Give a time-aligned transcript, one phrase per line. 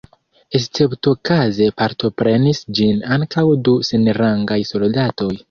[0.59, 5.33] Esceptokaze partoprenis ĝin ankaǔ du senrangaj soldatoj.